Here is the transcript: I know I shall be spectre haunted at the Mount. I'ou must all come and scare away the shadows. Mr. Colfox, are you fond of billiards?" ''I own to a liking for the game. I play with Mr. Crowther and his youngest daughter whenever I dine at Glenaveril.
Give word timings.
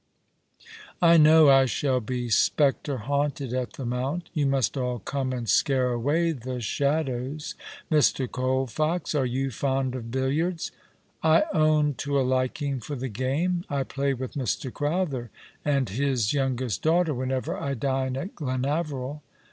I 0.99 1.17
know 1.17 1.47
I 1.49 1.67
shall 1.67 1.99
be 1.99 2.27
spectre 2.31 2.97
haunted 2.97 3.53
at 3.53 3.73
the 3.73 3.85
Mount. 3.85 4.31
I'ou 4.35 4.47
must 4.47 4.75
all 4.75 4.97
come 4.97 5.31
and 5.31 5.47
scare 5.47 5.91
away 5.93 6.31
the 6.31 6.59
shadows. 6.59 7.53
Mr. 7.91 8.27
Colfox, 8.27 9.13
are 9.13 9.27
you 9.27 9.51
fond 9.51 9.93
of 9.93 10.09
billiards?" 10.09 10.71
''I 11.23 11.43
own 11.53 11.93
to 12.01 12.19
a 12.19 12.25
liking 12.27 12.79
for 12.79 12.95
the 12.95 13.09
game. 13.09 13.63
I 13.69 13.83
play 13.83 14.15
with 14.15 14.33
Mr. 14.33 14.73
Crowther 14.73 15.29
and 15.63 15.87
his 15.89 16.33
youngest 16.33 16.81
daughter 16.81 17.13
whenever 17.13 17.55
I 17.55 17.75
dine 17.75 18.17
at 18.17 18.33
Glenaveril. 18.33 19.21